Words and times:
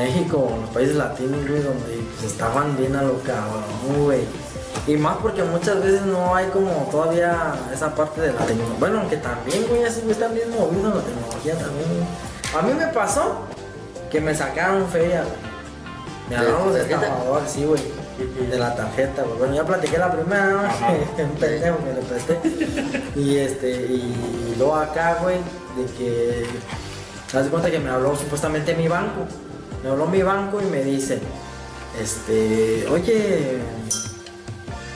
México, 0.00 0.48
en 0.54 0.62
los 0.62 0.70
países 0.70 0.96
latinos, 0.96 1.46
güey, 1.46 1.62
donde 1.62 2.02
pues, 2.18 2.32
estaban 2.32 2.76
bien 2.76 2.96
a 2.96 3.02
lo 3.02 3.18
cabrón, 3.20 3.64
güey. 4.04 4.22
Y 4.86 4.96
más 4.96 5.18
porque 5.18 5.42
muchas 5.42 5.82
veces 5.82 6.02
no 6.02 6.34
hay 6.34 6.46
como 6.46 6.70
todavía 6.90 7.54
esa 7.72 7.94
parte 7.94 8.20
de 8.20 8.32
la 8.32 8.46
tecnología. 8.46 8.78
Bueno, 8.78 9.00
aunque 9.00 9.16
también, 9.18 9.66
güey, 9.68 9.84
así 9.84 10.00
güey, 10.00 10.12
están 10.12 10.34
bien 10.34 10.50
movidos 10.50 10.94
la 10.94 11.02
tecnología 11.02 11.54
también, 11.54 11.88
güey. 11.88 12.58
A 12.58 12.62
mí 12.66 12.72
me 12.74 12.86
pasó 12.92 13.42
que 14.10 14.20
me 14.20 14.34
sacaron 14.34 14.88
feria, 14.88 15.22
güey. 15.22 15.34
Me 16.28 16.36
¿De 16.36 16.40
hablaron 16.40 16.72
de 16.72 16.80
estafador, 16.80 17.42
sí, 17.46 17.64
güey. 17.64 17.82
De 18.50 18.58
la 18.58 18.74
tarjeta, 18.74 19.22
güey. 19.22 19.38
Bueno, 19.38 19.54
ya 19.54 19.64
platiqué 19.64 19.98
la 19.98 20.12
primera, 20.12 20.70
un 21.18 21.38
pendejo 21.38 21.78
que 21.78 21.94
le 21.94 22.00
presté. 22.02 22.38
Y 23.16 23.36
este, 23.36 23.70
y 23.70 24.54
luego 24.56 24.76
acá, 24.76 25.18
güey, 25.22 25.36
de 25.76 25.92
que. 25.96 26.46
¿Te 27.30 27.36
das 27.36 27.46
cuenta 27.48 27.70
que 27.70 27.78
me 27.78 27.90
habló 27.90 28.16
supuestamente 28.16 28.74
mi 28.74 28.88
banco? 28.88 29.26
Me 29.82 29.90
habló 29.90 30.06
mi 30.06 30.22
banco 30.22 30.60
y 30.60 30.66
me 30.66 30.82
dice, 30.84 31.18
este, 32.00 32.86
oye, 32.88 33.58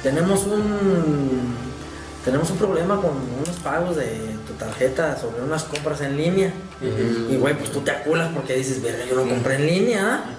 tenemos 0.03 0.45
un. 0.47 1.55
Tenemos 2.25 2.51
un 2.51 2.57
problema 2.57 2.97
con 2.97 3.11
unos 3.43 3.57
pagos 3.63 3.97
de 3.97 4.35
tu 4.47 4.55
tarjeta 4.55 5.15
sobre 5.19 5.43
unas 5.43 5.65
compras 5.65 6.01
en 6.01 6.17
línea. 6.17 6.53
Y 7.31 7.37
güey, 7.37 7.55
pues 7.55 7.71
tú 7.71 7.81
te 7.81 7.91
aculas 7.91 8.31
porque 8.35 8.55
dices, 8.55 8.83
verga, 8.83 9.05
yo 9.05 9.17
no 9.17 9.29
compré 9.29 9.57
en 9.57 9.67
línea. 9.67 10.25
¿ah?". 10.25 10.35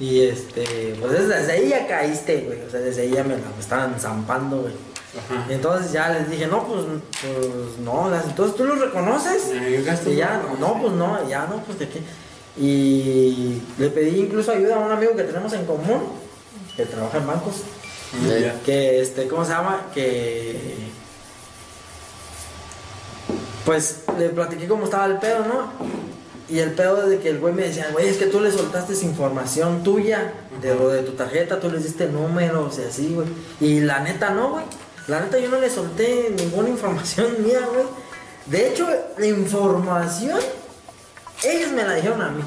Y 0.00 0.22
este, 0.22 0.96
pues 1.00 1.12
desde, 1.12 1.52
ahí 1.52 1.68
ya 1.68 1.86
caíste, 1.86 2.40
güey. 2.40 2.62
O 2.66 2.70
sea, 2.70 2.80
desde 2.80 3.02
ahí 3.02 3.12
ya 3.12 3.22
me 3.22 3.34
la 3.34 3.36
me 3.36 3.60
estaban 3.60 3.94
zampando, 4.00 4.62
güey. 4.62 4.74
Ajá. 5.16 5.46
Entonces 5.48 5.92
ya 5.92 6.08
les 6.08 6.28
dije, 6.28 6.48
no, 6.48 6.66
pues, 6.66 6.80
pues 7.20 7.78
no, 7.84 8.12
entonces 8.12 8.56
tú 8.56 8.64
los 8.64 8.80
reconoces. 8.80 9.42
Eh, 9.52 9.84
Y 10.06 10.16
ya, 10.16 10.42
no, 10.58 10.80
pues 10.80 10.92
no, 10.94 11.28
ya 11.28 11.46
no, 11.46 11.58
pues 11.58 11.78
de 11.78 11.88
qué. 11.88 12.02
Y 12.56 13.62
le 13.78 13.88
pedí 13.90 14.20
incluso 14.20 14.52
ayuda 14.52 14.76
a 14.76 14.78
un 14.78 14.92
amigo 14.92 15.16
que 15.16 15.22
tenemos 15.22 15.52
en 15.54 15.64
común, 15.64 16.02
que 16.76 16.84
trabaja 16.84 17.18
en 17.18 17.26
bancos, 17.26 17.62
que 18.64 19.00
este, 19.00 19.26
¿cómo 19.26 19.44
se 19.44 19.52
llama? 19.52 19.86
Que 19.94 20.92
pues 23.64 24.02
le 24.18 24.28
platiqué 24.30 24.66
cómo 24.66 24.84
estaba 24.84 25.06
el 25.06 25.18
pedo, 25.18 25.44
¿no? 25.46 25.72
Y 26.48 26.58
el 26.58 26.72
pedo 26.72 27.08
de 27.08 27.18
que 27.18 27.30
el 27.30 27.38
güey 27.38 27.54
me 27.54 27.62
decía, 27.62 27.88
güey, 27.92 28.08
es 28.08 28.18
que 28.18 28.26
tú 28.26 28.40
le 28.40 28.50
soltaste 28.50 28.92
información 29.04 29.82
tuya 29.82 30.34
de 30.60 30.74
lo 30.74 30.88
de 30.88 31.02
tu 31.02 31.12
tarjeta, 31.12 31.60
tú 31.60 31.70
les 31.70 31.84
diste 31.84 32.06
números 32.08 32.78
y 32.78 32.82
así, 32.82 33.14
güey. 33.14 33.28
Y 33.60 33.80
la 33.80 34.00
neta 34.00 34.30
no, 34.30 34.50
güey. 34.50 34.64
La 35.08 35.20
neta 35.20 35.38
yo 35.38 35.48
no 35.48 35.58
le 35.58 35.70
solté 35.70 36.34
ninguna 36.36 36.68
información 36.70 37.42
mía, 37.42 37.60
güey. 37.72 37.86
De 38.46 38.68
hecho, 38.68 38.86
la 39.16 39.26
información, 39.26 40.40
ellos 41.44 41.72
me 41.72 41.84
la 41.84 41.94
dijeron 41.94 42.22
a 42.22 42.28
mí. 42.30 42.42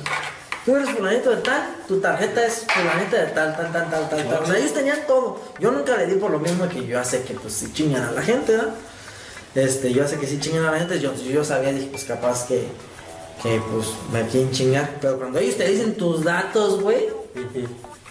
Tú 0.66 0.76
eres 0.76 0.90
fulanito 0.90 1.30
de 1.30 1.38
tal, 1.38 1.76
tu 1.88 2.00
tarjeta 2.00 2.44
es 2.44 2.66
fulanita 2.68 3.18
de 3.18 3.28
tal, 3.28 3.56
tal, 3.56 3.72
tal, 3.72 3.90
tal, 3.90 4.10
tal, 4.10 4.28
tal. 4.28 4.56
Ellos 4.56 4.74
tenían 4.74 5.00
todo. 5.06 5.40
Yo 5.60 5.72
nunca 5.72 5.96
le 5.96 6.08
di 6.08 6.16
por 6.16 6.32
lo 6.32 6.40
mismo 6.40 6.68
que 6.68 6.88
yo 6.88 7.04
sé 7.04 7.22
que 7.22 7.36
pues 7.36 7.54
sí 7.54 7.72
chingan 7.72 8.04
a 8.04 8.12
la 8.12 8.22
gente, 8.24 8.54
¿verdad? 8.54 8.74
Este, 9.54 9.94
yo 9.94 10.08
sé 10.08 10.18
que 10.18 10.26
sí 10.26 10.40
chingan 10.40 10.66
a 10.66 10.72
la 10.72 10.80
gente, 10.80 11.00
yo, 11.00 11.14
yo 11.14 11.44
sabía, 11.44 11.72
dije, 11.72 11.88
pues 11.92 12.04
capaz 12.04 12.48
que, 12.48 12.68
que 13.44 13.62
pues 13.72 13.90
me 14.12 14.28
quieren 14.28 14.52
chingar. 14.52 14.90
Pero 15.00 15.20
cuando 15.20 15.38
ellos 15.38 15.56
te 15.56 15.68
dicen 15.68 15.96
tus 15.96 16.24
datos, 16.24 16.82
güey, 16.82 17.10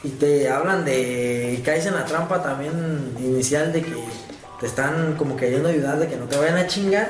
y 0.05 0.09
te 0.11 0.49
hablan 0.49 0.85
de, 0.85 1.57
y 1.59 1.63
caes 1.63 1.87
en 1.87 1.95
la 1.95 2.05
trampa 2.05 2.43
también 2.43 3.17
inicial 3.19 3.73
de 3.73 3.83
que 3.83 3.95
te 4.61 4.67
están 4.67 5.17
como 5.17 5.37
queriendo 5.37 5.69
ayudar, 5.69 5.99
de 5.99 6.09
que 6.09 6.17
no 6.17 6.27
te 6.27 6.37
vayan 6.37 6.57
a 6.57 6.67
chingar, 6.69 7.09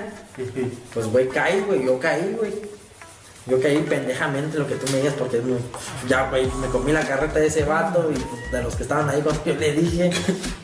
pues 0.94 1.06
güey, 1.06 1.28
caes, 1.28 1.66
güey, 1.66 1.84
yo 1.84 1.98
caí, 2.00 2.34
güey. 2.38 2.73
Yo 3.46 3.60
caí 3.60 3.78
pendejamente 3.82 4.58
lo 4.58 4.66
que 4.66 4.76
tú 4.76 4.90
me 4.90 4.98
digas 4.98 5.14
porque 5.18 5.42
ya, 6.08 6.30
güey, 6.30 6.50
me 6.60 6.66
comí 6.68 6.92
la 6.92 7.06
carreta 7.06 7.38
de 7.38 7.48
ese 7.48 7.64
vato 7.64 8.10
y 8.10 8.50
de 8.50 8.62
los 8.62 8.74
que 8.74 8.84
estaban 8.84 9.08
ahí 9.10 9.20
cuando 9.20 9.44
yo 9.44 9.54
le 9.54 9.72
dije 9.72 10.10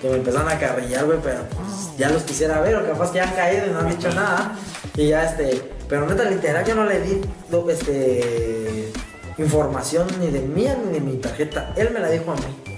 que 0.01 0.09
me 0.09 0.17
empezaron 0.17 0.49
a 0.49 0.59
carrillar, 0.59 1.05
güey, 1.05 1.19
pero 1.23 1.41
pues, 1.51 1.97
ya 1.99 2.09
los 2.09 2.23
quisiera 2.23 2.61
ver 2.63 2.77
o 2.77 2.87
capaz 2.87 3.13
que 3.13 3.19
ya 3.19 3.25
han 3.25 3.35
caído 3.35 3.67
y 3.67 3.71
no 3.71 3.81
han 3.81 3.89
dicho 3.91 4.09
nada. 4.15 4.57
Y 4.97 5.09
ya, 5.09 5.25
este, 5.25 5.63
pero 5.89 6.07
neta, 6.07 6.25
literal, 6.25 6.65
yo 6.65 6.75
no 6.75 6.87
le 6.87 7.01
di, 7.01 7.21
este, 7.69 8.93
información 9.37 10.07
ni 10.19 10.29
de 10.29 10.41
mía 10.41 10.77
ni 10.83 10.93
de 10.93 11.01
mi 11.01 11.17
tarjeta. 11.19 11.75
Él 11.77 11.91
me 11.93 12.01
la 12.01 12.09
dijo 12.09 12.33
a 12.33 12.37
mí. 12.37 12.70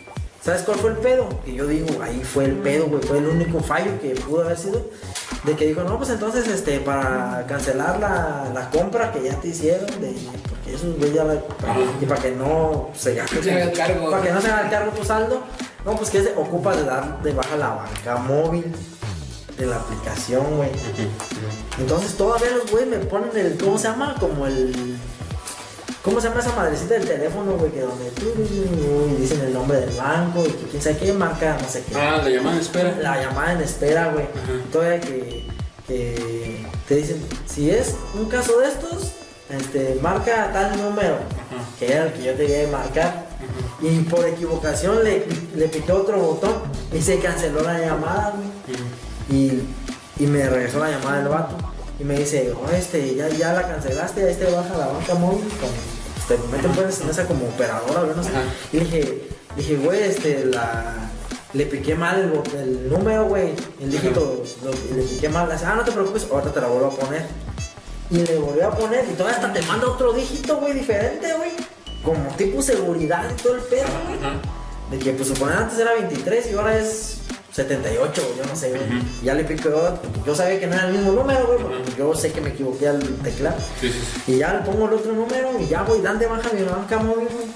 ¿Sabes 0.44 0.62
cuál 0.62 0.78
fue 0.78 0.90
el 0.90 0.96
pedo? 0.96 1.28
Que 1.44 1.54
yo 1.54 1.66
digo, 1.68 2.02
ahí 2.02 2.20
fue 2.24 2.46
el 2.46 2.54
pedo, 2.56 2.86
güey, 2.86 3.00
fue 3.02 3.18
el 3.18 3.26
único 3.28 3.60
fallo 3.60 3.92
que 4.00 4.10
pudo 4.10 4.42
haber 4.42 4.58
sido. 4.58 4.84
De 5.44 5.54
que 5.54 5.66
dijo, 5.68 5.82
no, 5.84 5.96
pues 5.98 6.10
entonces, 6.10 6.46
este, 6.48 6.80
para 6.80 7.44
cancelar 7.48 8.00
la, 8.00 8.50
la 8.52 8.70
compra 8.70 9.12
que 9.12 9.22
ya 9.22 9.36
te 9.40 9.48
hicieron, 9.48 9.86
de, 10.00 10.14
porque 10.48 10.74
eso, 10.74 10.92
güey, 10.98 11.12
ya, 11.12 11.24
la- 11.24 11.34
y 12.00 12.06
para 12.06 12.20
que 12.22 12.32
no 12.32 12.90
se 12.94 13.14
gaste, 13.14 13.42
Se 13.42 13.52
haga 13.62 13.72
cargo. 13.72 14.10
para 14.10 14.22
que 14.22 14.32
no 14.32 14.40
se 14.40 14.48
haga 14.50 14.68
cargo 14.70 14.90
tu 14.92 15.04
saldo, 15.04 15.42
no, 15.84 15.96
pues 15.96 16.10
que 16.10 16.22
se 16.22 16.32
ocupa 16.36 16.74
de 16.76 16.84
dar 16.84 17.22
de 17.22 17.32
baja 17.32 17.56
la 17.56 17.68
banca 17.70 18.16
móvil 18.16 18.64
de 19.58 19.66
la 19.66 19.76
aplicación, 19.76 20.44
güey. 20.56 20.70
Entonces 21.78 22.14
todavía 22.16 22.50
los 22.50 22.70
güeyes 22.70 22.88
me 22.90 22.98
ponen 22.98 23.30
el, 23.36 23.56
¿cómo 23.58 23.78
se 23.78 23.88
llama? 23.88 24.14
Como 24.18 24.46
el... 24.46 24.96
¿Cómo 26.02 26.20
se 26.20 26.28
llama 26.28 26.40
esa 26.40 26.52
madrecita 26.56 26.94
del 26.94 27.06
teléfono, 27.06 27.52
güey? 27.52 27.70
Que 27.70 27.80
donde 27.82 28.10
tú 28.10 28.32
y 28.36 29.20
dicen 29.20 29.40
el 29.40 29.52
nombre 29.52 29.78
del 29.80 29.96
banco 29.96 30.44
y 30.44 30.50
que 30.50 30.66
quién 30.70 30.82
sabe 30.82 30.96
qué 30.96 31.12
marca, 31.12 31.56
no 31.60 31.68
sé 31.68 31.84
qué. 31.88 31.94
Ah, 31.94 32.20
la 32.22 32.28
llamada 32.28 32.60
espera. 32.60 32.96
La 33.00 33.22
llamada 33.22 33.52
en 33.52 33.60
espera, 33.60 34.08
güey. 34.12 34.26
Todavía 34.72 35.00
que, 35.00 35.46
que 35.86 36.66
te 36.88 36.96
dicen, 36.96 37.24
si 37.46 37.70
es 37.70 37.94
un 38.14 38.24
caso 38.28 38.58
de 38.58 38.66
estos, 38.68 39.12
este, 39.48 39.98
marca 40.02 40.50
tal 40.52 40.76
número, 40.82 41.14
Ajá. 41.14 41.64
que 41.78 41.92
era 41.92 42.06
el 42.06 42.12
que 42.14 42.24
yo 42.24 42.32
te 42.34 42.62
iba 42.62 42.76
a 42.78 42.82
marcar. 42.82 43.26
Y 43.80 44.00
por 44.00 44.26
equivocación 44.26 45.04
le, 45.04 45.24
le 45.54 45.92
otro 45.92 46.18
botón 46.18 46.54
y 46.92 47.00
se 47.00 47.20
canceló 47.20 47.62
la 47.62 47.78
llamada, 47.78 48.34
güey. 48.34 49.38
Y, 49.40 49.62
y 50.18 50.26
me 50.26 50.48
regresó 50.48 50.80
la 50.80 50.90
llamada 50.90 51.18
del 51.18 51.28
vato. 51.28 51.71
Y 52.02 52.04
me 52.04 52.16
dice, 52.18 52.52
oh, 52.52 52.68
este, 52.74 53.14
ya, 53.14 53.28
ya 53.28 53.52
la 53.52 53.62
cancelaste, 53.62 54.26
ahí 54.26 54.34
te 54.34 54.46
baja 54.46 54.76
la 54.76 54.88
banca 54.88 55.14
móvil. 55.14 55.48
Con, 55.60 55.70
te 56.26 56.36
meten 56.50 56.72
pues 56.72 57.00
en 57.00 57.10
esa 57.10 57.26
como 57.26 57.46
operadora, 57.46 58.00
güey, 58.02 58.16
no 58.16 58.24
sé. 58.24 58.30
Y 58.72 58.78
dije, 58.80 59.28
dije, 59.56 59.76
güey, 59.76 60.02
este, 60.02 60.46
la... 60.46 60.96
Le 61.52 61.66
piqué 61.66 61.94
mal 61.94 62.32
el, 62.56 62.88
número, 62.88 63.26
güey, 63.26 63.52
el 63.80 63.90
dígito, 63.92 64.42
lo- 64.64 64.96
le 64.96 65.02
piqué 65.02 65.28
mal. 65.28 65.48
Dice, 65.52 65.64
ah, 65.66 65.74
no 65.76 65.84
te 65.84 65.92
preocupes, 65.92 66.26
ahorita 66.28 66.50
te 66.50 66.60
la 66.60 66.66
vuelvo 66.66 66.86
a 66.86 66.90
poner. 66.90 67.26
Y 68.10 68.16
le 68.16 68.38
volvió 68.38 68.66
a 68.68 68.74
poner, 68.74 69.04
y 69.08 69.12
todavía 69.12 69.36
hasta 69.36 69.52
te 69.52 69.62
manda 69.62 69.86
otro 69.86 70.12
dígito, 70.12 70.56
güey, 70.56 70.72
diferente, 70.72 71.30
güey. 71.36 71.50
Como 72.02 72.26
tipo 72.36 72.60
seguridad 72.62 73.26
y 73.30 73.40
todo 73.42 73.54
el 73.54 73.60
pedo, 73.60 73.86
güey. 74.08 74.18
De 74.90 74.98
que 74.98 75.12
pues 75.12 75.28
suponer 75.28 75.56
antes 75.56 75.78
era 75.78 75.92
23 75.92 76.50
y 76.50 76.54
ahora 76.54 76.78
es 76.78 77.18
78, 77.52 78.34
yo 78.38 78.44
no 78.46 78.56
sé, 78.56 78.70
güey. 78.70 78.82
Ya 79.22 79.34
le 79.34 79.44
pico 79.44 79.68
yo, 80.26 80.34
sabía 80.34 80.58
que 80.58 80.66
no 80.66 80.74
era 80.74 80.86
el 80.86 80.94
mismo 80.94 81.12
número, 81.12 81.46
güey, 81.46 81.58
porque 81.58 81.92
yo 81.98 82.14
sé 82.14 82.32
que 82.32 82.40
me 82.40 82.50
equivoqué 82.50 82.88
al 82.88 83.02
teclado. 83.18 83.56
Sí, 83.80 83.90
sí, 83.90 83.98
sí. 84.24 84.32
Y 84.32 84.38
ya 84.38 84.54
le 84.54 84.60
pongo 84.60 84.86
el 84.86 84.94
otro 84.94 85.12
número 85.12 85.50
y 85.60 85.66
ya 85.66 85.82
voy, 85.82 86.00
dan 86.00 86.18
de 86.18 86.26
baja 86.26 86.50
mi 86.54 86.62
banca 86.62 86.98
móvil, 86.98 87.28
güey. 87.28 87.46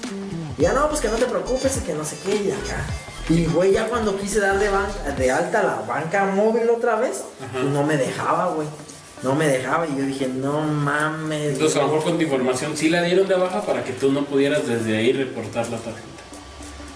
Y 0.57 0.61
ya 0.61 0.73
no, 0.73 0.87
pues 0.89 1.01
que 1.01 1.09
no 1.09 1.15
te 1.15 1.25
preocupes 1.25 1.77
y 1.77 1.79
que 1.81 1.93
no 1.93 2.05
sé 2.05 2.15
qué, 2.23 2.35
y 2.35 2.51
acá. 2.51 2.85
Y 3.29 3.45
güey, 3.45 3.73
ya 3.73 3.87
cuando 3.87 4.17
quise 4.17 4.39
dar 4.39 4.57
de, 4.59 5.31
alta 5.31 5.63
la 5.63 5.81
banca 5.87 6.25
móvil 6.25 6.69
otra 6.69 6.95
vez, 6.95 7.23
no 7.73 7.83
me 7.83 7.97
dejaba, 7.97 8.53
güey. 8.53 8.67
No 9.23 9.33
me 9.33 9.47
dejaba 9.47 9.87
y 9.87 9.97
yo 9.97 10.05
dije, 10.05 10.27
no 10.27 10.61
mames. 10.61 11.53
Entonces 11.53 11.75
a 11.77 11.81
lo 11.81 11.87
mejor 11.87 12.03
con 12.03 12.17
tu 12.17 12.23
información 12.23 12.77
sí 12.77 12.89
la 12.89 13.01
dieron 13.01 13.27
de 13.27 13.33
baja 13.35 13.61
para 13.63 13.83
que 13.83 13.93
tú 13.93 14.11
no 14.11 14.25
pudieras 14.25 14.67
desde 14.67 14.95
ahí 14.95 15.11
reportar 15.11 15.67
la 15.69 15.77
tarjeta. 15.77 16.17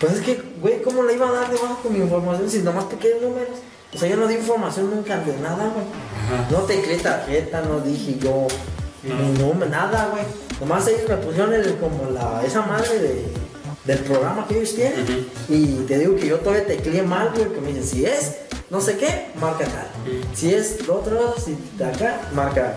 Pues 0.01 0.13
es 0.13 0.21
que, 0.21 0.41
güey, 0.59 0.81
¿cómo 0.81 1.03
le 1.03 1.13
iba 1.13 1.29
a 1.29 1.31
dar 1.31 1.49
de 1.51 1.57
baja 1.57 1.77
con 1.81 1.93
mi 1.93 1.99
información 1.99 2.49
si 2.49 2.59
nomás 2.59 2.85
piqué 2.85 3.15
números? 3.21 3.59
O 3.93 3.97
sea, 3.97 4.09
yo 4.09 4.17
no 4.17 4.27
di 4.27 4.35
información 4.35 4.89
nunca 4.89 5.19
de 5.19 5.37
nada, 5.37 5.71
güey. 5.73 5.85
Ajá. 6.25 6.47
No 6.49 6.59
teclé 6.59 6.97
tarjeta, 6.97 7.61
no 7.61 7.79
dije 7.81 8.17
yo 8.19 8.47
No. 9.03 9.45
nombre, 9.47 9.69
nada, 9.69 10.09
güey. 10.11 10.23
Nomás 10.59 10.87
ellos 10.87 11.07
me 11.07 11.17
pusieron 11.17 11.53
el, 11.53 11.75
como 11.77 12.09
la, 12.11 12.43
esa 12.45 12.61
madre 12.63 12.99
de, 12.99 13.25
del 13.85 13.99
programa 13.99 14.47
que 14.47 14.57
ellos 14.57 14.75
tienen. 14.75 15.27
Y 15.49 15.65
te 15.87 15.99
digo 15.99 16.15
que 16.15 16.27
yo 16.27 16.39
todavía 16.39 16.65
tecleé 16.65 17.03
mal, 17.03 17.31
güey, 17.35 17.49
que 17.51 17.61
me 17.61 17.67
dicen, 17.67 17.83
si 17.85 18.05
es 18.05 18.37
no 18.71 18.79
sé 18.79 18.95
qué, 18.97 19.27
marca 19.39 19.65
tal. 19.65 19.87
Si 20.33 20.53
es 20.53 20.87
lo 20.87 20.99
otro, 20.99 21.35
si 21.37 21.57
de 21.77 21.85
acá, 21.85 22.21
marca. 22.33 22.75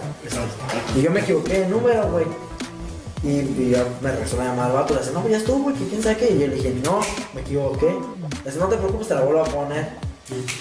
Y 0.96 1.02
yo 1.02 1.10
me 1.12 1.20
equivoqué 1.20 1.60
de 1.60 1.68
número, 1.68 2.10
güey. 2.10 2.26
Y, 3.24 3.28
y 3.38 3.76
me 4.02 4.10
regresó 4.12 4.36
la 4.36 4.44
llamada 4.44 4.66
al 4.66 4.72
vato, 4.74 4.92
le 4.94 5.00
dice, 5.00 5.12
no, 5.12 5.20
pues 5.20 5.32
ya 5.32 5.38
estuvo, 5.38 5.58
güey, 5.62 5.74
que 5.76 5.88
quién 5.88 6.02
sabe 6.02 6.16
qué. 6.18 6.34
Y 6.34 6.38
yo 6.40 6.46
le 6.46 6.54
dije, 6.56 6.74
no, 6.84 7.00
me 7.34 7.40
equivoqué. 7.40 7.86
Le 7.86 8.44
dice, 8.50 8.58
no 8.58 8.68
te 8.68 8.76
preocupes, 8.76 9.08
te 9.08 9.14
la 9.14 9.22
vuelvo 9.22 9.40
a 9.40 9.44
poner. 9.44 9.88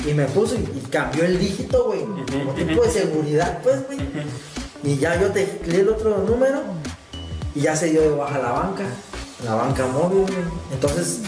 Y 0.08 0.14
me 0.14 0.26
puso 0.26 0.56
y, 0.56 0.60
y 0.60 0.88
cambió 0.90 1.26
el 1.26 1.38
dígito, 1.40 1.86
güey. 1.86 2.02
Como 2.02 2.54
tipo 2.54 2.84
de 2.84 2.90
seguridad, 2.92 3.60
pues, 3.64 3.86
güey. 3.86 4.00
Y 4.84 4.98
ya 4.98 5.20
yo 5.20 5.30
tecleé 5.32 5.82
el 5.82 5.90
otro 5.90 6.18
número 6.20 6.62
y 7.56 7.62
ya 7.62 7.76
se 7.76 7.88
dio 7.90 8.02
de 8.02 8.10
baja 8.16 8.40
la 8.40 8.52
banca, 8.52 8.84
la 9.46 9.56
banca 9.56 9.86
móvil, 9.88 10.22
güey. 10.24 10.44
Entonces, 10.74 11.20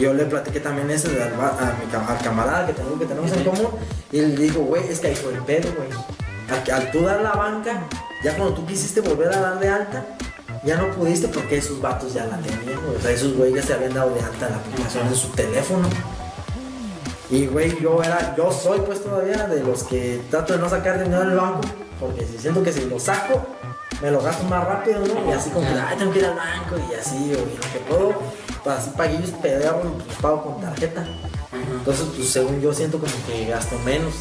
yo 0.00 0.14
le 0.14 0.24
platiqué 0.26 0.60
también 0.60 0.90
eso 0.90 1.08
al 1.08 1.40
va- 1.40 1.56
a, 1.58 1.76
mi 1.78 1.90
cam- 1.92 2.06
al 2.08 2.18
camarada 2.22 2.66
que, 2.66 2.72
tengo, 2.72 2.98
que 2.98 3.06
tenemos 3.06 3.32
en 3.32 3.44
común. 3.44 3.68
Y 4.12 4.20
le 4.20 4.36
digo, 4.36 4.62
güey, 4.62 4.88
es 4.88 5.00
que 5.00 5.08
ahí 5.08 5.14
fue 5.16 5.32
el 5.34 5.42
pedo, 5.42 5.68
güey. 5.76 5.88
Al, 6.50 6.70
al 6.72 6.90
tú 6.90 7.02
dar 7.02 7.20
la 7.20 7.32
banca, 7.32 7.84
ya 8.22 8.36
cuando 8.36 8.54
tú 8.54 8.66
quisiste 8.66 9.00
volver 9.00 9.32
a 9.32 9.40
dar 9.40 9.60
de 9.60 9.68
alta, 9.68 10.04
ya 10.64 10.76
no 10.76 10.90
pudiste 10.90 11.28
porque 11.28 11.58
esos 11.58 11.80
vatos 11.80 12.14
ya 12.14 12.24
la 12.26 12.38
tenían. 12.38 12.78
O 12.96 13.00
sea, 13.00 13.10
esos 13.10 13.36
güeyes 13.36 13.56
ya 13.56 13.62
se 13.62 13.74
habían 13.74 13.94
dado 13.94 14.14
de 14.14 14.20
alta 14.20 14.48
la 14.48 14.56
aplicación 14.56 15.08
de 15.08 15.16
su 15.16 15.28
teléfono. 15.28 15.88
Y 17.30 17.46
güey, 17.46 17.78
yo 17.80 18.02
era, 18.02 18.34
yo 18.36 18.50
soy 18.50 18.80
pues 18.80 19.02
todavía 19.02 19.46
de 19.46 19.62
los 19.62 19.84
que 19.84 20.22
trato 20.30 20.54
de 20.54 20.58
no 20.58 20.68
sacar 20.68 21.02
dinero 21.02 21.20
del 21.20 21.36
banco, 21.36 21.60
porque 22.00 22.26
si 22.26 22.38
siento 22.38 22.62
que 22.62 22.72
si 22.72 22.86
lo 22.86 22.98
saco, 22.98 23.46
me 24.00 24.10
lo 24.10 24.20
gasto 24.22 24.44
más 24.44 24.64
rápido, 24.64 25.00
¿no? 25.00 25.28
Y 25.28 25.32
así 25.32 25.50
como 25.50 25.66
ay, 25.66 25.96
tengo 25.98 26.12
que 26.12 26.20
ir 26.20 26.24
al 26.24 26.36
banco 26.36 26.76
y 26.90 26.94
así, 26.94 27.34
o 27.34 27.40
lo 27.40 27.72
que 27.72 27.78
puedo, 27.86 28.14
pues 28.64 28.78
así 28.78 28.90
paguillos 28.96 29.30
pedeo, 29.42 29.80
pues 29.80 30.18
pago 30.22 30.42
con 30.42 30.60
tarjeta. 30.60 31.06
Entonces, 31.52 32.06
pues 32.16 32.30
según 32.30 32.60
yo 32.60 32.72
siento 32.72 32.98
como 32.98 33.12
que 33.26 33.46
gasto 33.46 33.78
menos, 33.84 34.14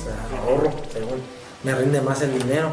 ahorro, 0.45 0.71
según 0.91 1.21
me 1.63 1.73
rinde 1.75 2.01
más 2.01 2.21
el 2.21 2.38
dinero. 2.38 2.71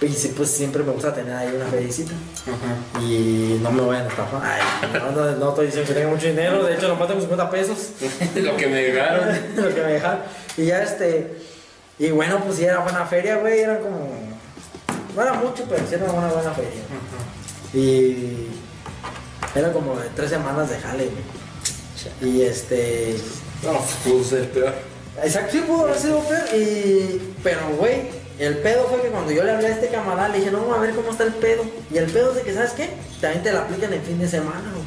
Y 0.00 0.08
sí, 0.08 0.34
pues 0.36 0.50
siempre 0.50 0.82
me 0.82 0.92
gusta 0.92 1.14
tener 1.14 1.34
ahí 1.34 1.48
una 1.56 1.66
felicita. 1.66 2.12
Ajá. 2.42 3.00
Y 3.02 3.58
no 3.62 3.72
me 3.72 3.80
vayan 3.80 4.04
a 4.04 4.08
estafar. 4.08 4.42
Ay, 4.44 4.90
no, 4.92 5.10
no, 5.10 5.36
no 5.36 5.48
estoy 5.48 5.66
diciendo 5.66 5.88
que 5.88 5.94
tenga 5.94 6.10
mucho 6.10 6.26
dinero, 6.26 6.64
de 6.64 6.74
hecho 6.74 6.88
nomás 6.88 7.08
tengo 7.08 7.20
50 7.20 7.50
pesos. 7.50 7.78
Lo 8.36 8.56
que 8.56 8.66
me 8.66 8.82
dejaron. 8.82 9.28
lo 9.56 9.74
que 9.74 9.80
me 9.80 9.92
dejaron. 9.92 10.20
Y 10.58 10.66
ya 10.66 10.82
este. 10.82 11.38
Y 11.98 12.10
bueno, 12.10 12.42
pues 12.44 12.58
sí 12.58 12.64
era 12.64 12.80
buena 12.80 13.06
feria, 13.06 13.36
güey. 13.36 13.60
Eran 13.60 13.78
como. 13.78 14.10
No 15.14 15.22
era 15.22 15.32
mucho, 15.32 15.64
pero 15.66 15.86
sí 15.88 15.94
era 15.94 16.04
una 16.04 16.28
buena 16.28 16.50
feria. 16.52 16.82
Y. 17.72 18.48
Era 19.54 19.72
como 19.72 19.96
de 19.98 20.10
tres 20.10 20.28
semanas 20.28 20.68
de 20.68 20.78
jale, 20.78 21.08
güey. 21.08 22.30
Y 22.34 22.42
este. 22.42 23.16
No, 23.62 23.80
pudo 24.04 24.22
ser 24.22 24.50
peor. 24.50 24.74
Exacto, 25.22 25.52
sí 25.52 25.60
pudo 25.60 25.84
haber 25.84 25.96
sido 25.96 26.20
peor. 26.20 26.44
Y. 26.54 27.34
Pero, 27.42 27.70
güey, 27.78 28.10
el 28.38 28.58
pedo 28.58 28.86
fue 28.88 29.00
que 29.02 29.08
cuando 29.08 29.32
yo 29.32 29.42
le 29.44 29.52
hablé 29.52 29.68
a 29.68 29.70
este 29.70 29.88
camarada, 29.88 30.28
le 30.28 30.38
dije, 30.38 30.50
no, 30.50 30.72
a 30.74 30.78
ver 30.78 30.94
cómo 30.94 31.10
está 31.10 31.24
el 31.24 31.32
pedo. 31.34 31.64
Y 31.90 31.96
el 31.98 32.06
pedo 32.06 32.30
es 32.30 32.36
de 32.36 32.42
que, 32.42 32.52
¿sabes 32.54 32.72
qué? 32.72 32.90
También 33.20 33.42
te 33.42 33.52
la 33.52 33.60
aplican 33.62 33.92
el 33.92 34.00
fin 34.00 34.18
de 34.18 34.28
semana, 34.28 34.70
güey. 34.72 34.84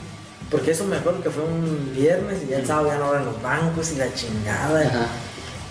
Porque 0.51 0.71
eso 0.71 0.83
me 0.85 0.97
acuerdo 0.97 1.21
que 1.21 1.29
fue 1.29 1.43
un 1.43 1.93
viernes 1.95 2.39
y 2.43 2.49
ya 2.51 2.57
el 2.57 2.65
sábado 2.65 2.87
ya 2.89 2.97
no 2.97 3.05
abren 3.05 3.25
los 3.25 3.41
bancos 3.41 3.91
y 3.91 3.95
la 3.97 4.11
chingada. 4.13 4.81
Ajá. 4.81 5.07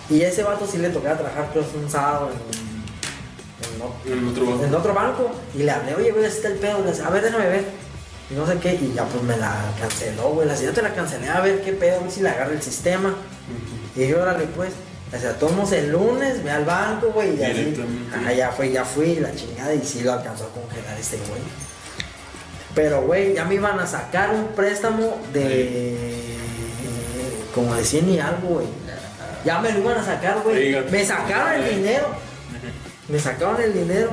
Y 0.09 0.21
ese 0.21 0.43
vato 0.43 0.65
sí 0.65 0.77
le 0.77 0.89
tocaba 0.89 1.17
trabajar, 1.17 1.49
creo, 1.51 1.65
un 1.81 1.89
sábado 1.89 2.29
en, 2.31 3.75
en, 3.75 3.81
o- 3.81 3.95
En 4.05 4.27
otro 4.29 4.45
banco. 4.45 4.63
en 4.65 4.75
otro 4.75 4.93
banco. 4.93 5.31
Y 5.55 5.63
le 5.63 5.71
hablé, 5.71 5.95
oye, 5.95 6.11
güey, 6.11 6.25
así 6.25 6.37
está 6.37 6.47
el 6.49 6.55
pedo. 6.55 6.79
Le 6.79 6.91
decía, 6.91 7.07
a 7.07 7.09
ver, 7.09 7.23
déjame 7.23 7.47
ver. 7.47 7.65
Y 8.31 8.33
no 8.35 8.45
sé 8.47 8.57
qué. 8.57 8.73
Y 8.75 8.93
ya 8.95 9.05
pues 9.05 9.23
me 9.23 9.35
la 9.37 9.55
canceló, 9.79 10.29
güey. 10.31 10.47
La 10.47 10.55
yo 10.59 10.71
te 10.71 10.81
la 10.81 10.93
cancelé, 10.93 11.27
a 11.29 11.41
ver 11.41 11.61
qué 11.61 11.73
pedo, 11.73 11.97
a 11.99 12.03
ver 12.03 12.11
si 12.11 12.21
le 12.21 12.29
agarra 12.29 12.51
el 12.53 12.61
sistema. 12.61 13.15
Y 13.95 14.07
yo, 14.07 14.21
órale, 14.21 14.45
pues. 14.55 14.71
O 15.11 15.19
sea, 15.19 15.33
tomamos 15.39 15.71
el 15.71 15.91
lunes, 15.91 16.43
ve 16.43 16.51
al 16.51 16.65
banco, 16.65 17.11
güey, 17.11 17.39
y 17.39 17.43
así. 17.43 17.75
Ajá, 18.13 18.31
ya 18.31 18.51
fue, 18.51 18.71
ya 18.71 18.85
fui, 18.85 19.15
la 19.15 19.33
chingada, 19.33 19.73
y 19.73 19.81
sí 19.81 20.01
lo 20.01 20.13
alcanzó 20.13 20.45
a 20.45 20.49
congelar 20.49 20.99
este 20.99 21.17
güey. 21.17 21.41
Pero, 22.75 23.01
güey, 23.01 23.33
ya 23.33 23.45
me 23.45 23.55
iban 23.55 23.79
a 23.79 23.87
sacar 23.87 24.29
un 24.31 24.49
préstamo 24.49 25.19
de. 25.33 26.37
como 27.55 27.75
de 27.75 27.83
100 27.83 28.09
y 28.09 28.19
algo, 28.19 28.47
güey. 28.49 28.67
Ya 29.43 29.59
me 29.59 29.71
lo 29.71 29.79
iban 29.79 29.97
a 29.97 30.05
sacar, 30.05 30.41
güey. 30.43 30.79
Me 30.91 31.05
sacaron 31.05 31.53
el 31.53 31.75
dinero. 31.75 32.07
Me 33.07 33.19
sacaron 33.19 33.61
el 33.61 33.73
dinero. 33.73 34.11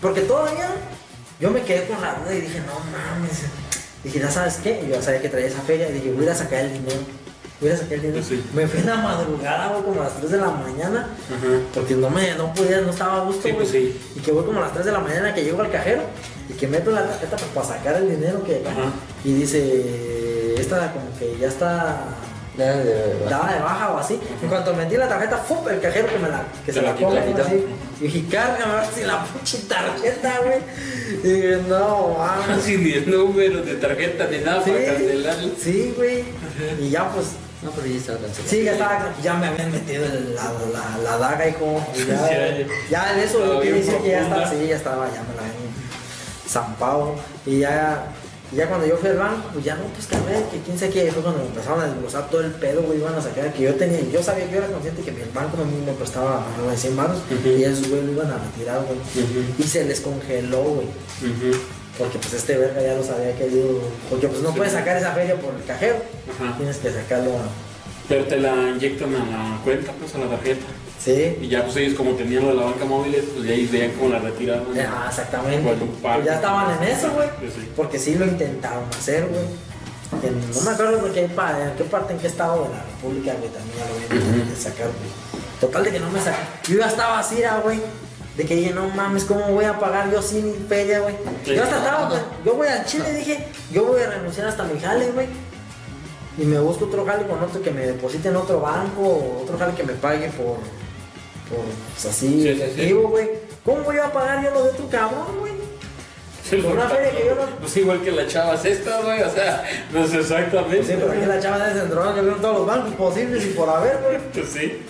Porque 0.00 0.20
todavía 0.22 0.68
yo 1.40 1.50
me 1.50 1.62
quedé 1.62 1.86
con 1.86 2.00
la 2.00 2.14
duda 2.14 2.34
y 2.34 2.42
dije, 2.42 2.60
no 2.60 2.74
mames. 2.74 3.42
Dije, 4.04 4.20
¿ya 4.20 4.30
sabes 4.30 4.58
qué? 4.62 4.84
Yo 4.88 4.94
ya 4.94 5.02
sabía 5.02 5.20
que 5.20 5.28
traía 5.28 5.48
esa 5.48 5.60
feria. 5.62 5.88
Dije, 5.88 6.12
voy 6.12 6.28
a 6.28 6.34
sacar 6.34 6.60
el 6.60 6.72
dinero. 6.72 7.00
Voy 7.60 7.70
a 7.70 7.76
sacar 7.76 7.92
el 7.94 8.02
dinero. 8.02 8.24
Sí. 8.26 8.42
Me 8.54 8.66
fui 8.66 8.80
en 8.80 8.86
la 8.86 8.96
madrugada, 8.96 9.68
güey, 9.68 9.82
como 9.82 10.00
a 10.00 10.04
las 10.04 10.16
3 10.16 10.30
de 10.30 10.38
la 10.38 10.50
mañana. 10.50 11.08
Ajá. 11.28 11.46
Porque 11.74 11.94
no 11.94 12.08
me, 12.08 12.34
no 12.34 12.52
podía, 12.54 12.80
no 12.80 12.90
estaba 12.90 13.18
a 13.18 13.24
gusto, 13.24 13.42
Sí, 13.42 13.50
güey. 13.50 13.56
pues 13.56 13.68
sí. 13.70 14.00
Y 14.16 14.20
que 14.20 14.32
voy 14.32 14.44
como 14.44 14.58
a 14.60 14.62
las 14.62 14.72
3 14.72 14.86
de 14.86 14.92
la 14.92 15.00
mañana 15.00 15.34
que 15.34 15.44
llego 15.44 15.60
al 15.60 15.70
cajero 15.70 16.02
y 16.48 16.54
que 16.54 16.66
meto 16.66 16.90
la 16.90 17.04
tarjeta 17.06 17.36
pues, 17.36 17.50
para 17.54 17.66
sacar 17.66 17.96
el 17.96 18.08
dinero 18.10 18.42
que 18.44 18.62
Ajá. 18.66 18.90
y 19.24 19.34
dice 19.34 20.54
esta 20.60 20.92
como 20.92 21.06
que 21.18 21.36
ya 21.38 21.48
está 21.48 21.98
de 22.56 23.24
daba 23.28 23.52
de 23.54 23.60
baja 23.60 23.92
o 23.92 23.98
así. 23.98 24.18
En 24.42 24.48
cuanto 24.48 24.74
metí 24.74 24.96
la 24.96 25.08
tarjeta, 25.08 25.38
¡fum! 25.38 25.66
el 25.68 25.80
cajero 25.80 26.08
que 26.08 26.18
me 26.18 26.28
la 26.28 26.42
que 26.66 26.72
se 26.72 26.82
la 26.82 26.92
la. 26.94 27.54
Y 28.00 28.04
dije, 28.04 28.24
cárgame 28.30 28.72
a 28.72 28.80
ver 28.80 28.90
si 28.94 29.04
la 29.04 29.24
pinche 29.24 29.58
tarjeta, 29.68 30.40
güey. 30.42 30.58
Y 31.22 31.28
dije, 31.36 31.58
no, 31.68 32.16
mames. 32.18 32.62
Sin 32.64 32.82
ni 32.82 32.92
el 32.92 33.10
número 33.10 33.62
de 33.62 33.74
tarjeta 33.76 34.26
ni 34.30 34.38
nada 34.38 34.62
Sí, 34.64 34.70
para 34.70 34.84
cancelarlo. 34.86 35.50
sí, 35.58 35.94
güey. 35.96 36.24
Y 36.80 36.90
ya 36.90 37.08
pues 37.10 37.26
No, 37.62 37.70
pero 37.72 37.86
ya 37.86 37.96
estaba 37.98 38.18
cancelado. 38.18 38.48
Sí, 38.50 38.62
ya 38.64 38.72
estaba, 38.72 39.14
ya 39.22 39.34
me 39.34 39.46
habían 39.48 39.70
metido 39.70 40.04
el- 40.06 40.34
la, 40.34 40.44
la, 40.72 40.98
la 41.02 41.18
daga, 41.18 41.46
hijo. 41.48 41.78
y 41.94 41.98
Ya, 42.06 42.30
Ya, 42.30 42.66
ya. 42.90 43.12
en 43.12 43.18
eso 43.20 43.60
bien 43.60 43.74
decir 43.74 43.96
que 43.98 44.08
ya 44.10 44.22
estaba, 44.22 44.48
sí, 44.50 44.66
ya 44.66 44.76
estaba, 44.76 45.06
ya 45.08 45.22
me 45.22 45.34
la 45.36 45.42
habían 45.42 45.70
zampado. 46.48 47.16
Y 47.44 47.58
ya, 47.60 48.06
y 48.52 48.56
ya 48.56 48.66
cuando 48.66 48.86
yo 48.86 48.96
fui 48.96 49.10
al 49.10 49.18
banco, 49.18 49.48
pues 49.52 49.64
ya 49.64 49.74
no, 49.76 49.84
pues 49.94 50.06
que 50.06 50.16
a 50.16 50.20
ver, 50.20 50.42
que 50.44 50.58
quién 50.60 50.78
sabe 50.78 50.90
qué, 50.90 51.12
fue 51.12 51.22
cuando 51.22 51.40
me 51.42 51.46
empezaron 51.48 51.80
a 51.80 51.84
desglosar 51.86 52.30
todo 52.30 52.40
el 52.40 52.50
pedo, 52.52 52.82
güey, 52.82 52.98
iban 52.98 53.14
a 53.14 53.20
sacar, 53.20 53.52
que 53.52 53.62
yo 53.62 53.74
tenía, 53.74 54.00
yo 54.10 54.22
sabía 54.22 54.46
que 54.46 54.52
yo 54.52 54.58
era 54.58 54.66
consciente 54.68 55.02
que 55.02 55.10
el 55.22 55.28
banco 55.30 55.56
me, 55.58 55.64
me 55.86 55.92
prestaba 55.92 56.44
arriba 56.54 56.72
de 56.72 56.78
100 56.78 56.96
baros, 56.96 57.18
Ujú. 57.30 57.48
y 57.48 57.62
esos 57.64 57.88
güey 57.88 58.02
lo 58.06 58.12
iban 58.12 58.30
a 58.30 58.38
retirar, 58.38 58.80
güey. 58.86 58.98
Y 59.58 59.62
se 59.64 59.84
les 59.84 60.00
congeló, 60.00 60.62
güey. 60.62 60.86
Porque 62.00 62.18
pues 62.18 62.32
este 62.32 62.56
verga 62.56 62.80
ya 62.82 62.94
los 62.94 63.08
había 63.10 63.36
querido. 63.36 63.78
Porque 64.08 64.26
pues 64.26 64.40
no 64.42 64.50
Sí. 64.50 64.56
puedes 64.56 64.72
sacar 64.72 64.96
esa 64.96 65.12
feria 65.12 65.36
por 65.36 65.54
el 65.54 65.64
cajero. 65.64 65.96
Ajá. 66.34 66.56
Tienes 66.56 66.78
que 66.78 66.90
sacarlo 66.90 67.30
a. 67.36 67.42
Pero 68.08 68.24
te 68.24 68.38
la 68.38 68.52
inyectan 68.74 69.14
a 69.14 69.18
la 69.18 69.60
cuenta, 69.62 69.92
pues 69.92 70.14
a 70.14 70.18
la 70.18 70.26
tarjeta. 70.30 70.64
Sí. 70.98 71.36
Y 71.40 71.48
ya 71.48 71.64
pues 71.64 71.76
ellos 71.76 71.94
como 71.94 72.12
tenían 72.12 72.42
lo 72.42 72.48
de 72.48 72.54
la 72.56 72.62
banca 72.64 72.84
móvil, 72.84 73.14
pues 73.34 73.46
ya 73.46 73.52
ahí 73.52 73.66
veían 73.66 73.92
cómo 73.92 74.08
la 74.10 74.18
retiraban. 74.18 74.64
Ah, 74.80 75.06
exactamente. 75.08 75.74
Pues 76.02 76.24
ya 76.24 76.34
estaban 76.34 76.82
en 76.82 76.88
eso, 76.88 77.10
güey. 77.12 77.28
Sí, 77.40 77.46
sí. 77.60 77.68
Porque 77.76 77.98
sí 77.98 78.14
lo 78.16 78.24
intentaron 78.26 78.84
hacer, 78.98 79.26
güey. 79.26 79.44
No 80.54 80.60
me 80.62 80.70
acuerdo 80.72 81.06
de 81.06 81.12
qué, 81.12 81.20
en 81.20 81.28
qué 81.76 81.84
parte, 81.84 82.12
en 82.14 82.18
qué 82.18 82.26
estado 82.26 82.64
de 82.64 82.70
la 82.70 82.82
República, 82.82 83.32
güey, 83.38 83.48
también 83.50 83.78
ya 83.78 83.84
lo 83.86 83.94
habían 83.94 84.38
intentado 84.40 84.60
sacar, 84.60 84.86
güey. 84.86 85.40
Total 85.60 85.84
de 85.84 85.90
que 85.92 86.00
no 86.00 86.10
me 86.10 86.18
sacaron. 86.18 86.46
Yo 86.68 86.78
ya 86.78 86.86
estaba 86.88 87.18
así, 87.20 87.36
güey. 87.62 87.80
De 88.36 88.44
que 88.46 88.54
dije, 88.56 88.72
no 88.72 88.88
mames, 88.88 89.24
¿cómo 89.24 89.46
voy 89.48 89.64
a 89.64 89.78
pagar 89.78 90.10
yo 90.10 90.22
sin 90.22 90.54
feria, 90.68 91.00
güey? 91.00 91.14
Sí. 91.44 91.54
Yo 91.54 91.62
hasta 91.64 91.78
estaba, 91.78 92.08
güey. 92.08 92.20
Yo 92.44 92.54
voy 92.54 92.68
al 92.68 92.84
Chile, 92.86 93.12
dije, 93.12 93.46
yo 93.72 93.84
voy 93.84 94.00
a 94.02 94.10
renunciar 94.10 94.46
hasta 94.46 94.64
mi 94.64 94.78
jale, 94.80 95.10
güey. 95.10 95.26
Y 96.38 96.44
me 96.44 96.58
busco 96.60 96.86
otro 96.86 97.04
jale 97.04 97.26
con 97.26 97.42
otro 97.42 97.60
que 97.60 97.70
me 97.70 97.86
deposite 97.86 98.28
en 98.28 98.36
otro 98.36 98.60
banco, 98.60 99.02
o 99.02 99.42
otro 99.42 99.58
jale 99.58 99.74
que 99.74 99.82
me 99.82 99.92
pague 99.94 100.28
por, 100.30 100.56
por 101.48 101.64
pues 101.92 102.06
así, 102.06 102.28
Sí, 102.28 102.42
sí, 102.42 102.54
sí. 102.54 102.62
efectivo, 102.62 103.08
güey. 103.08 103.28
¿Cómo 103.64 103.82
voy 103.82 103.98
a 103.98 104.10
pagar 104.12 104.42
yo 104.42 104.50
lo 104.52 104.62
de 104.64 104.70
otro 104.70 104.88
cabrón, 104.88 105.26
güey? 105.40 105.52
Una 106.64 106.88
feria 106.88 107.10
que 107.12 107.26
yo 107.26 107.34
no- 107.36 107.56
Pues 107.60 107.76
igual 107.76 108.00
que 108.00 108.10
la 108.10 108.26
chava 108.26 108.54
esta, 108.54 109.00
güey, 109.02 109.22
o 109.22 109.30
sea, 109.30 109.62
no 109.92 110.06
sé 110.06 110.18
exactamente. 110.20 110.82
Sí, 110.84 110.94
pero 110.98 111.12
aquí 111.12 111.26
la 111.26 111.38
chava 111.38 111.58
de 111.68 111.86
droga 111.86 112.14
que 112.14 112.20
vieron 112.22 112.40
todos 112.40 112.58
los 112.58 112.66
bancos 112.66 112.94
posibles 112.94 113.44
y 113.44 113.48
por 113.50 113.68
haber, 113.68 113.98
güey. 114.02 114.18
Pues 114.32 114.48
sí. 114.48 114.82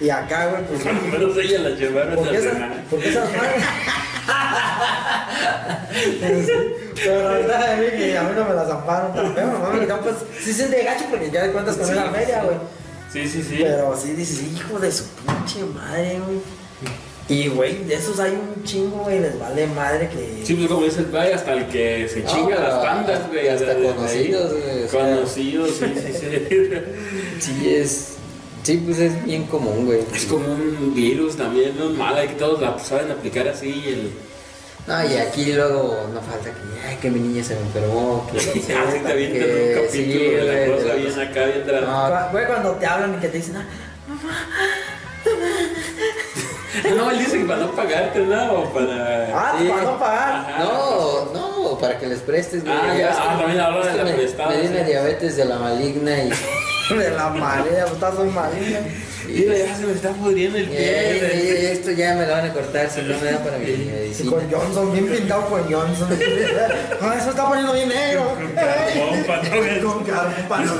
Y 0.00 0.10
acá, 0.10 0.46
güey, 0.48 0.64
pues. 0.64 0.84
Al 0.86 1.00
menos 1.02 1.36
ella 1.38 1.58
la 1.60 1.70
llevaron 1.70 2.16
¿Por 2.16 2.30
qué, 2.30 2.36
esa- 2.38 2.50
cenar. 2.52 2.82
por 2.90 3.00
qué 3.00 3.08
esas 3.10 3.28
madres? 3.32 3.64
Pero 7.04 7.22
la 7.22 7.30
verdad 7.30 7.82
es 7.84 7.92
que 7.94 8.18
a 8.18 8.22
mí 8.22 8.30
no 8.36 8.44
me 8.44 8.54
las 8.54 8.68
zamparon 8.68 9.14
tan 9.14 9.34
feo. 9.34 9.82
Y 9.82 9.86
no, 9.86 10.00
pues 10.00 10.16
sí 10.42 10.52
se 10.52 10.68
de 10.68 10.84
gacho 10.84 11.04
porque 11.10 11.30
ya 11.30 11.44
de 11.44 11.52
cuentas 11.52 11.76
con 11.76 11.86
Sí, 11.86 11.92
esa 11.92 12.10
feria, 12.10 12.42
güey. 12.42 12.56
Sí, 13.12 13.28
sí, 13.28 13.42
sí. 13.42 13.56
Pero 13.60 13.96
sí 13.96 14.12
dices, 14.12 14.42
hijo 14.42 14.78
de 14.78 14.90
su 14.90 15.04
pinche 15.08 15.64
madre, 15.72 16.18
güey. 16.24 16.38
Y, 17.26 17.48
güey, 17.48 17.84
de 17.84 17.94
esos 17.94 18.20
hay 18.20 18.32
un 18.32 18.62
chingo, 18.64 19.04
güey, 19.04 19.18
les 19.20 19.38
vale 19.38 19.66
madre 19.68 20.08
que. 20.10 20.42
Sí, 20.44 20.54
pues 20.54 20.68
como 20.68 20.84
dice 20.84 21.00
el 21.00 21.06
güey, 21.06 21.32
hasta 21.32 21.52
el 21.54 21.66
que 21.68 22.06
se 22.08 22.22
chinga 22.24 22.58
las 22.58 22.82
bandas, 22.82 23.28
güey. 23.28 23.48
hasta 23.48 23.66
de- 23.74 23.80
de 23.80 23.88
ahí. 23.88 23.94
conocidos, 23.94 24.52
güey. 24.52 24.86
Conocidos, 24.88 25.70
sí, 25.78 25.94
sí, 25.94 26.12
sí. 26.12 26.28
Sí, 27.40 27.74
es. 27.74 28.08
Sí, 28.64 28.82
pues 28.84 28.98
es 28.98 29.24
bien 29.24 29.44
común, 29.44 29.84
güey. 29.86 30.00
Es 30.14 30.24
como 30.24 30.46
un 30.46 30.92
virus 30.94 31.36
también, 31.36 31.76
no 31.78 31.84
es 31.90 31.90
mala, 31.98 32.22
que 32.26 32.34
todos 32.34 32.60
la 32.60 32.76
saben 32.78 33.10
aplicar 33.12 33.46
así. 33.46 33.84
El... 33.86 34.10
No, 34.86 35.02
y 35.10 35.16
aquí 35.16 35.52
luego 35.52 35.96
no 36.12 36.20
falta 36.20 36.50
que, 36.50 36.88
ay, 36.88 36.96
que 36.96 37.10
mi 37.10 37.20
niña 37.20 37.44
se 37.44 37.54
me 37.54 37.60
enfermó. 37.60 38.26
Que, 38.32 38.38
Así 38.38 38.60
te 38.66 38.74
avientan 38.74 39.16
que- 39.16 39.76
un 39.78 39.84
capítulo 39.86 39.90
sí, 39.90 40.02
de 40.18 40.28
güey, 40.30 40.46
la 40.46 40.52
de 40.54 40.70
cosa 40.82 40.94
bien 40.94 41.08
cosa. 41.08 41.22
acá, 41.22 41.44
bien. 41.46 41.66
No, 41.84 42.30
Güey, 42.32 42.46
cuando 42.46 42.70
te 42.72 42.86
hablan 42.86 43.14
y 43.14 43.18
que 43.18 43.28
te 43.28 43.36
dicen, 43.38 43.56
ah, 43.56 43.66
No, 46.96 47.10
él 47.10 47.18
dice 47.18 47.38
que 47.38 47.44
para 47.44 47.60
no 47.60 47.70
pagarte, 47.72 48.18
¿no? 48.20 48.64
Para. 48.72 49.28
ah, 49.32 49.56
Sí. 49.58 49.68
para 49.68 49.82
no 49.82 49.98
pagar. 49.98 50.34
Ajá. 50.34 50.58
No, 50.64 51.24
no, 51.32 51.78
para 51.78 51.98
que 51.98 52.06
les 52.06 52.18
prestes, 52.20 52.64
güey. 52.64 52.74
Ah, 52.76 52.94
ya, 52.98 53.10
ah, 53.16 53.38
también 53.38 53.60
hablan 53.60 53.86
es 53.86 53.92
de 53.92 53.98
la 53.98 54.04
me- 54.04 54.12
prestada, 54.12 54.50
Me 54.50 54.60
di 54.60 54.66
una 54.68 54.78
sí. 54.80 54.84
diabetes 54.86 55.36
de 55.36 55.44
la 55.44 55.58
maligna 55.58 56.18
y. 56.24 56.30
De 56.98 57.10
la 57.10 57.28
marea, 57.30 57.82
pues 57.84 57.92
estás 57.94 58.14
muy 58.14 58.28
maligna. 58.28 58.80
Mira, 59.26 59.56
ya 59.56 59.74
se 59.76 59.86
me 59.86 59.92
está 59.94 60.10
pudriendo 60.12 60.58
el 60.58 60.64
y- 60.64 60.66
pie. 60.68 61.58
y 61.62 61.66
esto 61.66 61.90
ya 61.92 62.14
me 62.14 62.26
lo 62.26 62.32
van 62.32 62.44
a 62.44 62.52
cortar 62.52 62.90
si 62.90 63.00
no 63.02 63.18
me 63.18 63.30
da 63.32 63.38
para 63.42 63.56
mi 63.58 63.70
Y 63.70 63.76
medicina. 63.90 64.30
con 64.30 64.50
Johnson, 64.50 64.92
bien 64.92 65.06
pintado 65.06 65.46
con 65.48 65.62
Johnson. 65.72 66.08
Ah, 67.00 67.14
eso 67.18 67.30
está 67.30 67.46
poniendo 67.48 67.72
bien 67.72 67.88
negro. 67.88 68.36
carbón, 68.54 69.24
pa' 69.26 69.42
no- 69.42 69.48
Con 70.48 70.66
no 70.66 70.72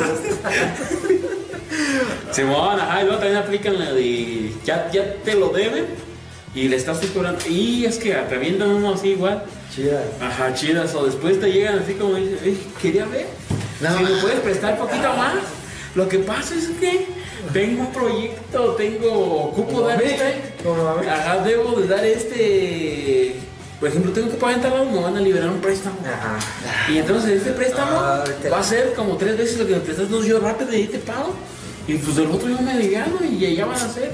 Simón, 2.32 2.80
ajá, 2.80 3.00
y 3.02 3.04
luego 3.04 3.18
también 3.20 3.38
aplican 3.42 3.78
la 3.78 3.92
de 3.92 4.52
ya, 4.64 4.90
ya 4.92 5.14
te 5.24 5.34
lo 5.34 5.48
deben 5.48 5.86
y 6.54 6.68
le 6.68 6.76
estás 6.76 6.98
cobrando. 7.12 7.40
Y 7.48 7.84
es 7.84 7.96
que 7.98 8.12
te 8.12 8.34
avientan 8.34 8.70
uno 8.70 8.94
así 8.94 9.08
igual. 9.10 9.42
Chida. 9.74 10.02
Ajá, 10.20 10.54
chidas. 10.54 10.94
O 10.94 11.04
después 11.06 11.40
te 11.40 11.50
llegan 11.50 11.78
así 11.80 11.94
como 11.94 12.14
dicen, 12.14 12.38
"Ey, 12.44 12.66
quería 12.80 13.04
ver. 13.06 13.26
No, 13.80 13.96
si 13.98 14.04
me 14.04 14.10
puedes 14.20 14.40
prestar 14.40 14.78
poquito 14.78 15.12
más. 15.14 15.34
Lo 15.94 16.08
que 16.08 16.18
pasa 16.18 16.54
es 16.54 16.68
que 16.80 17.06
tengo 17.52 17.82
un 17.82 17.92
proyecto, 17.92 18.74
tengo, 18.74 19.44
ocupo 19.44 19.82
dar 19.82 20.02
este. 20.02 20.42
Ajá, 21.08 21.38
debo 21.44 21.80
de 21.80 21.86
dar 21.86 22.04
este. 22.04 23.36
Por 23.78 23.88
ejemplo, 23.88 24.12
tengo 24.12 24.30
que 24.30 24.36
pagar 24.36 24.56
en 24.56 24.62
tal 24.62 24.72
lado, 24.72 24.86
me 24.86 25.00
van 25.00 25.16
a 25.16 25.20
liberar 25.20 25.50
un 25.50 25.60
préstamo. 25.60 25.96
Ajá. 26.04 26.38
Y 26.90 26.98
entonces 26.98 27.38
este 27.38 27.50
préstamo 27.52 27.92
Ah, 27.92 28.24
va 28.50 28.58
a 28.58 28.62
ser 28.62 28.94
como 28.94 29.16
tres 29.16 29.36
veces 29.36 29.58
lo 29.58 29.66
que 29.66 29.74
me 29.74 29.80
prestas, 29.80 30.06
entonces 30.06 30.30
yo 30.30 30.40
rápido 30.40 30.72
y 30.72 30.76
ahí 30.76 30.86
te 30.86 30.98
pago. 30.98 31.34
Y 31.86 31.94
pues 31.94 32.16
del 32.16 32.30
otro 32.30 32.48
yo 32.48 32.60
me 32.62 32.72
aliviano 32.72 33.18
y 33.22 33.54
ya 33.54 33.66
van 33.66 33.76
a 33.76 33.88
ser. 33.88 34.12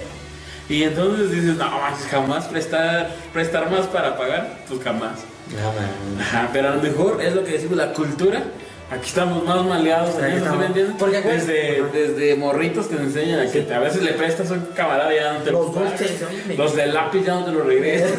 Y 0.69 0.83
entonces 0.83 1.31
dices, 1.31 1.57
no, 1.57 1.69
jamás 2.11 2.45
prestar, 2.47 3.15
prestar 3.33 3.71
más 3.71 3.87
para 3.87 4.17
pagar, 4.17 4.61
pues 4.69 4.83
jamás. 4.83 5.21
No, 5.51 5.67
man. 5.73 6.21
Ajá, 6.21 6.51
pero 6.53 6.69
a 6.69 6.77
lo 6.77 6.83
mejor 6.83 7.21
es 7.21 7.35
lo 7.35 7.43
que 7.45 7.53
decimos, 7.53 7.77
la 7.77 7.93
cultura. 7.93 8.45
Aquí 8.91 9.07
estamos 9.07 9.45
más 9.45 9.65
maleados, 9.65 10.11
Sí, 10.17 10.21
¿sí 10.21 10.37
estamos. 10.39 10.59
me 10.59 10.67
entiendes? 10.67 10.97
Porque 10.99 11.21
desde, 11.21 11.83
desde 11.93 12.35
morritos 12.35 12.89
te 12.89 12.97
enseñan 12.97 13.39
a 13.47 13.49
que 13.51 13.61
te- 13.61 13.73
a 13.73 13.79
veces 13.79 14.03
le 14.03 14.15
prestas 14.15 14.51
a 14.51 14.55
un 14.55 14.61
camarada 14.75 15.13
y 15.15 15.17
ya 15.17 15.35
no 15.35 15.39
te 15.41 15.53
Los 15.53 15.67
lo 15.67 15.81
dulces, 15.81 16.13
oye, 16.29 16.57
Los 16.57 16.75
del 16.75 16.93
lápiz 16.93 17.25
ya 17.25 17.35
no 17.35 17.45
te 17.45 17.53
lo 17.53 17.63
regresan. 17.63 18.11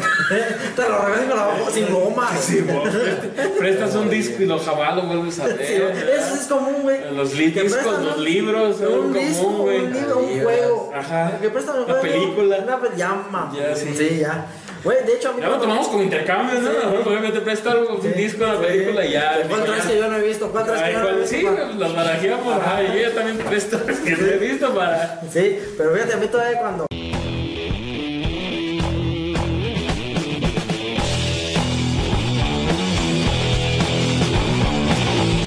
Te 0.76 0.88
lo 0.88 0.98
regreso 1.04 1.28
con 1.28 1.36
la 1.36 1.44
boca 1.48 1.70
sin 1.70 1.92
goma. 1.92 2.30
Sí, 2.40 2.64
prestas 3.58 3.94
un 3.96 4.08
disco 4.08 4.42
y 4.42 4.46
lo 4.46 4.58
jamás 4.58 4.96
lo 4.96 5.02
vuelves 5.02 5.38
a 5.40 5.44
ver. 5.46 5.66
Sí, 5.66 5.74
Eso 5.74 6.34
es 6.36 6.46
común, 6.46 6.76
güey. 6.82 7.00
Los 7.14 7.36
discos, 7.36 7.82
los 8.02 8.16
un- 8.16 8.24
libros, 8.24 8.76
son 8.78 8.92
un 8.98 9.12
disco, 9.12 9.42
común, 9.44 9.60
güey. 9.62 9.78
un 9.84 9.92
libro, 9.92 10.18
un 10.20 10.42
juego. 10.42 10.92
Ajá. 10.96 11.38
Que 11.38 11.50
prestan 11.50 11.76
un 11.80 11.84
Una 11.84 11.94
juego. 12.00 12.14
película. 12.14 12.56
Una 12.64 12.80
pe- 12.80 12.88
ya, 12.96 13.08
mamá. 13.08 13.52
Ya, 13.54 13.76
sí. 13.76 13.94
Sí, 13.94 14.18
ya. 14.20 14.46
Güey, 14.84 15.04
de 15.04 15.14
hecho 15.14 15.28
a 15.30 15.32
mí 15.32 15.40
Ya 15.40 15.48
lo 15.48 15.58
tomamos 15.58 15.88
como 15.88 16.02
intercambios, 16.02 16.60
¿no? 16.62 16.70
Ejemplo, 16.70 17.32
te 17.32 17.40
presto 17.40 17.70
algo, 17.70 17.94
un 17.96 18.12
disco, 18.14 18.44
una 18.44 18.60
película 18.60 19.04
y 19.06 19.12
ya. 19.12 19.42
¿Cuál 19.48 19.64
traes 19.64 19.84
que 19.84 19.96
yo 19.96 20.08
no 20.08 20.16
he 20.16 20.22
visto? 20.22 20.50
¿Cuál 20.50 20.64
traes 20.64 20.80
que 20.80 20.86
Ay, 20.88 20.92
yo 20.94 21.00
no 21.00 21.08
he 21.08 21.14
visto? 21.20 21.28
Sí, 21.36 21.42
Pa- 21.44 21.72
los 21.78 21.94
barajeamos, 21.96 22.56
ajá, 22.56 22.82
y 22.82 23.02
yo 23.02 23.10
también 23.12 23.38
presto 23.38 23.78
que 24.04 24.10
no 24.16 24.26
he 24.26 24.38
visto 24.38 24.74
para. 24.74 25.20
Sí, 25.32 25.58
pero 25.78 25.94
fíjate, 25.94 26.14
a 26.14 26.16
mí 26.16 26.26
todavía 26.26 26.58
cuando 26.58 26.86